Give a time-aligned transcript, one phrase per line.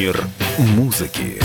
[0.00, 0.24] Мир
[0.56, 1.38] музыки.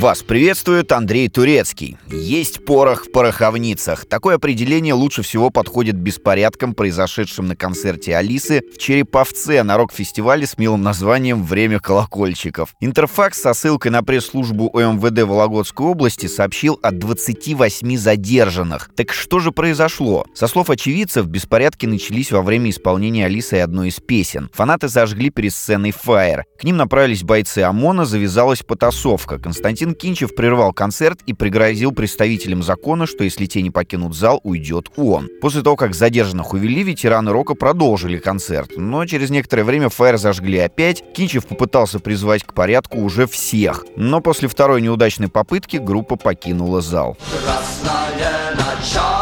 [0.00, 1.98] Вас приветствует Андрей Турецкий.
[2.10, 4.06] Есть порох в пороховницах.
[4.06, 10.56] Такое определение лучше всего подходит беспорядкам, произошедшим на концерте Алисы в Череповце на рок-фестивале с
[10.56, 12.74] милым названием «Время колокольчиков».
[12.80, 18.88] Интерфакс со ссылкой на пресс-службу ОМВД Вологодской области сообщил о 28 задержанных.
[18.96, 20.24] Так что же произошло?
[20.34, 24.48] Со слов очевидцев, беспорядки начались во время исполнения Алисы одной из песен.
[24.54, 26.46] Фанаты зажгли перед сценой фаер.
[26.58, 29.38] К ним направились бойцы ОМОНа, завязалась потасовка.
[29.38, 34.40] Константин Константин Кинчев прервал концерт и пригрозил представителям закона, что если те не покинут зал,
[34.44, 35.28] уйдет он.
[35.40, 40.58] После того, как задержанных увели, ветераны рока продолжили концерт, но через некоторое время фаер зажгли
[40.58, 41.02] опять.
[41.14, 47.16] Кинчев попытался призвать к порядку уже всех, но после второй неудачной попытки группа покинула зал.
[47.42, 49.19] Красное на черном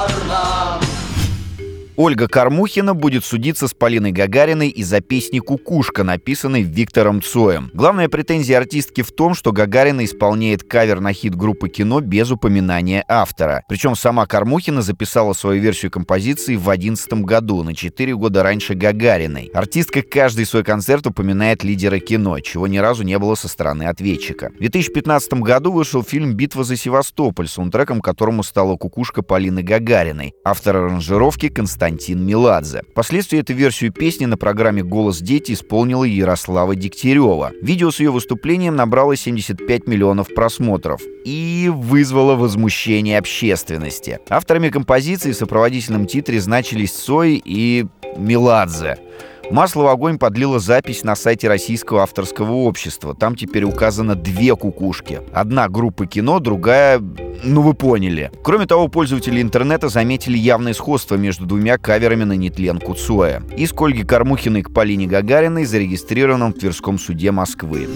[2.01, 7.73] Ольга Кормухина будет судиться с Полиной Гагариной из-за песни «Кукушка», написанной Виктором Цоем.
[7.75, 13.05] Главная претензия артистки в том, что Гагарина исполняет кавер на хит группы «Кино» без упоминания
[13.09, 13.65] автора.
[13.69, 19.51] Причем сама Кормухина записала свою версию композиции в 2011 году, на 4 года раньше Гагариной.
[19.53, 24.53] Артистка каждый свой концерт упоминает лидера кино, чего ни разу не было со стороны ответчика.
[24.55, 30.33] В 2015 году вышел фильм «Битва за Севастополь», саундтреком которому стала «Кукушка» Полины Гагариной.
[30.45, 32.83] Автор аранжировки Константин Константин Меладзе.
[32.91, 37.53] Впоследствии эту версию песни на программе «Голос дети» исполнила Ярослава Дегтярева.
[37.63, 44.21] Видео с ее выступлением набрало 75 миллионов просмотров и вызвало возмущение общественности.
[44.29, 47.87] Авторами композиции в сопроводительном титре значились Цой и
[48.19, 48.99] Меладзе.
[49.51, 53.15] Масло в огонь подлила запись на сайте Российского авторского общества.
[53.15, 55.23] Там теперь указано две кукушки.
[55.33, 57.01] Одна группа кино, другая
[57.43, 58.31] ну вы поняли.
[58.43, 63.43] Кроме того, пользователи интернета заметили явное сходство между двумя каверами на нетленку Цоя.
[63.57, 67.89] Из Ольги Кормухиной к Полине Гагариной, зарегистрированном в Тверском суде Москвы.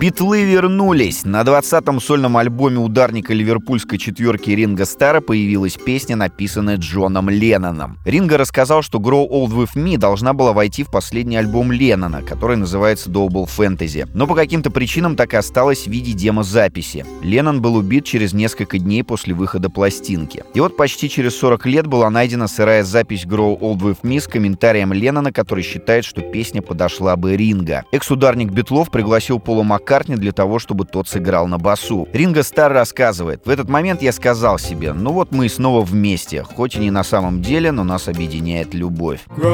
[0.00, 1.26] Битлы вернулись.
[1.26, 7.98] На 20-м сольном альбоме ударника ливерпульской четверки Ринга Стара появилась песня, написанная Джоном Ленноном.
[8.06, 12.56] Ринга рассказал, что Grow Old With Me должна была войти в последний альбом Леннона, который
[12.56, 17.04] называется Double Fantasy, но по каким-то причинам так и осталась в виде демо-записи.
[17.22, 20.44] Леннон был убит через несколько дней после выхода пластинки.
[20.54, 24.26] И вот почти через 40 лет была найдена сырая запись Grow Old With Me с
[24.26, 27.84] комментарием Леннона, который считает, что песня подошла бы Ринга.
[27.92, 32.06] Экс-ударник Битлов пригласил Пола Мак Маккартни для того, чтобы тот сыграл на басу.
[32.12, 36.76] Ринго Стар рассказывает, в этот момент я сказал себе, ну вот мы снова вместе, хоть
[36.76, 39.22] и не на самом деле, но нас объединяет любовь.
[39.36, 39.50] Мир